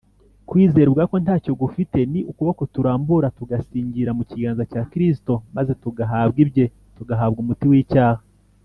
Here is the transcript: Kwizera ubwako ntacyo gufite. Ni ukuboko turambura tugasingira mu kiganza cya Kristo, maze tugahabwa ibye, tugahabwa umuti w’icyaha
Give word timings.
Kwizera 0.49 0.89
ubwako 0.89 1.15
ntacyo 1.23 1.51
gufite. 1.61 1.97
Ni 2.11 2.19
ukuboko 2.31 2.61
turambura 2.73 3.27
tugasingira 3.37 4.11
mu 4.17 4.23
kiganza 4.29 4.63
cya 4.71 4.81
Kristo, 4.91 5.33
maze 5.55 5.71
tugahabwa 5.83 6.37
ibye, 6.45 6.65
tugahabwa 6.97 7.39
umuti 7.43 7.65
w’icyaha 7.71 8.21